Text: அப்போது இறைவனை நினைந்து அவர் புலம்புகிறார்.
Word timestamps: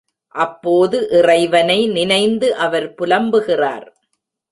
அப்போது 0.35 0.97
இறைவனை 1.09 1.87
நினைந்து 1.87 2.55
அவர் 2.55 2.87
புலம்புகிறார். 2.93 3.85